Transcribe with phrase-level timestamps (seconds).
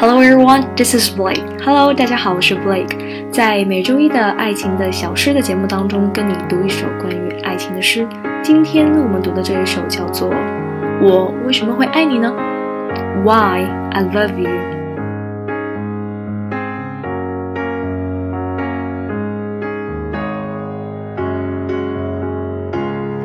[0.00, 1.42] Hello everyone, this is Blake.
[1.64, 3.32] Hello，大家好，我是 Blake。
[3.32, 8.06] 在每周一的爱情的小诗的节目当中，跟你读一首关于爱情的诗。
[8.40, 10.30] 今天我们读的这一首叫做
[11.02, 12.32] 《我为什么会爱你呢》
[13.24, 14.48] ？Why I love you。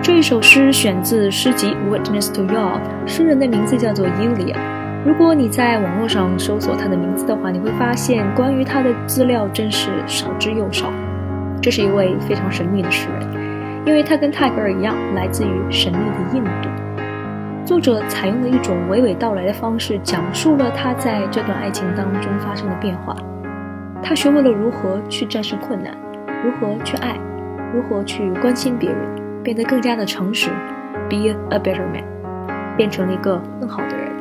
[0.00, 4.56] 这一首诗选自诗集《Witness to Love》，诗人的名字叫做 Yulia。
[5.04, 10.90] 如果你在网络上搜索他的名字的话，你会发现关于他的资料真是少之又少。
[11.60, 13.28] 这是一位非常神秘的诗人，
[13.84, 16.70] 因为他跟泰戈尔一样，来自于神秘的印度。
[17.66, 23.14] 作者采用了一种娓娓道来的方式，讲述了他在这段爱情当中发生的变化。
[24.02, 25.94] 他学会了如何去战胜困难，
[26.42, 27.18] 如何去爱，
[27.74, 28.98] 如何去关心别人。
[29.42, 30.48] 变得更加的诚实
[31.10, 32.02] ，be a better man，
[32.78, 34.13] 变成了一个更好的人。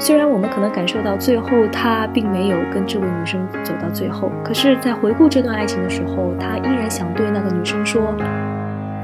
[0.00, 8.14] 虽然我们可能感受到最后他并没有跟这位女生走到最后，可是，在回顾这段爱情的时候，他依然想对那个女生说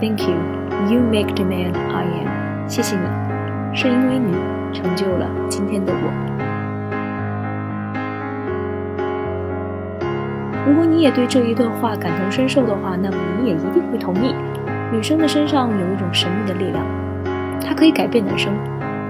[0.00, 0.36] ：“Thank you,
[0.88, 2.28] you make the man I am。”
[2.68, 4.34] 谢谢你，是因为你
[4.72, 6.12] 成就了今天的我。
[10.66, 14.32] 如果你也对这一段话感同身受的话，那么你也一定会同意，
[14.92, 16.86] 女生的身上有一种神秘的力量，
[17.60, 18.54] 它可以改变男生，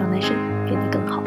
[0.00, 1.22] 让男生变得更好。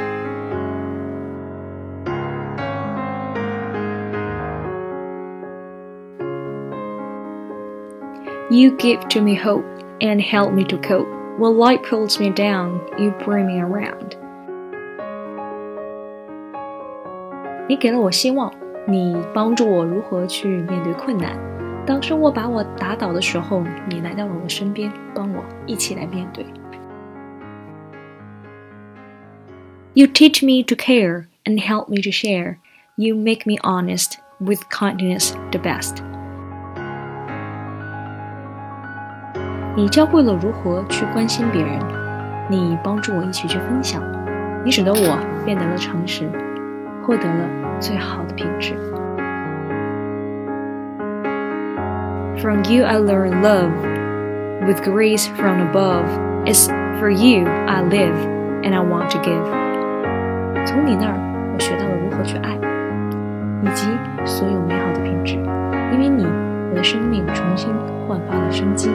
[8.51, 9.65] You give to me hope
[10.01, 11.09] and help me to cope.
[11.39, 14.17] When life pulls me down, you bring me around.
[17.69, 18.53] 你给了我希望。
[18.85, 21.39] 你帮助我如何去面对困难。
[21.87, 26.45] 当生活把我打倒的时候，你来到了我身边，帮我一起来面对。
[29.95, 32.57] You teach me to care and help me to share.
[32.97, 36.03] You make me honest with kindness the best.
[39.78, 41.80] 你教会了如何去关心别人，
[42.50, 44.02] 你帮助我一起去分享，
[44.66, 46.28] 你使得我变得了诚实，
[47.04, 47.48] 获得了。
[47.80, 48.74] 最好的品质。
[52.42, 53.70] From you I learn love,
[54.66, 56.06] with grace from above.
[56.46, 56.68] It's
[57.00, 58.18] for you I live,
[58.64, 60.66] and I want to give.
[60.66, 61.20] 从你那儿，
[61.54, 62.58] 我学到了如何去爱，
[63.62, 63.86] 以及
[64.26, 65.36] 所有美好的品质。
[65.94, 66.26] 因为你，
[66.72, 67.72] 我的生命重新
[68.08, 68.90] 焕发了生机。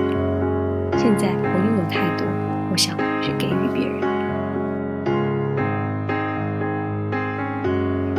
[0.97, 2.25] 现在我拥有太多，
[2.71, 3.97] 我想去给予别人。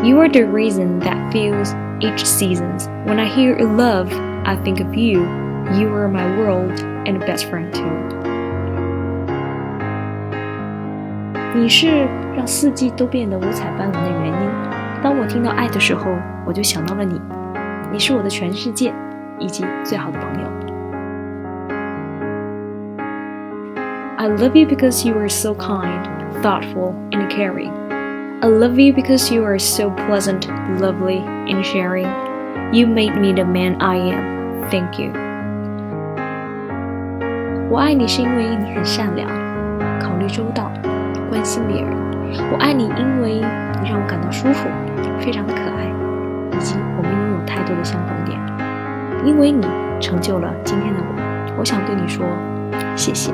[0.03, 2.79] You are the reason that fills each season.
[3.05, 4.09] When I hear love,
[4.45, 5.27] I think of you.
[5.75, 7.85] You are my world and best friend too.
[11.55, 12.07] 你是
[12.37, 14.49] 让四季都变得五彩斑斓的原因。
[15.03, 16.11] 当我听到爱的时候，
[16.47, 17.21] 我就想到了你。
[17.91, 18.93] 你是我的全世界，
[19.39, 20.62] 以及最好的朋友。
[24.23, 26.07] I love you because you are so kind,
[26.43, 27.71] thoughtful, and caring.
[28.41, 30.49] I love you because you are so pleasant,
[30.81, 32.09] lovely, and sharing.
[32.73, 34.69] You made me the man I am.
[34.71, 35.13] Thank you.
[37.71, 39.29] 我爱你是因为你很善良，
[40.01, 40.71] 考虑周到，
[41.31, 41.91] 关心别人。
[42.53, 43.35] 我爱你，因为
[43.83, 44.69] 你让我感到舒服，
[45.19, 45.87] 非常的可爱，
[46.57, 48.39] 以及我们拥有太多的相同点。
[49.25, 49.67] 因为你
[50.01, 52.25] 成就了今天的我，我想对你说，
[52.95, 53.33] 谢谢。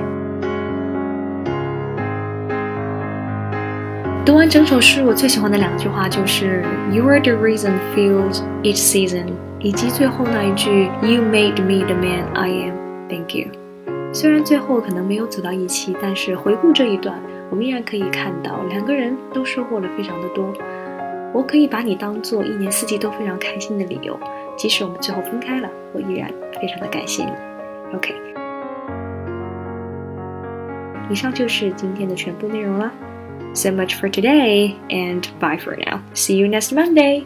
[4.29, 9.25] 读完整首诗，我最喜欢的两句话就是 "You are the reason fills each season"，
[9.57, 12.75] 以及最后那一句 "You made me the man I am,
[13.09, 13.47] thank you"。
[14.13, 17.19] 虽然最后可能没有走到一起，但是回顾这一段，
[17.49, 20.53] 我们依然可以看到两个人都收获了非常的多。
[21.33, 24.15] 我可以把你当做一年四季都非常开心的理由，
[24.55, 26.29] 即使我们最后分开了，我依然
[26.61, 27.31] 非常的感谢你。
[27.95, 28.13] OK，
[31.09, 32.91] 以上就是今天的全部内容了。
[33.53, 36.03] So much for today, and bye for now.
[36.13, 37.25] See you next Monday.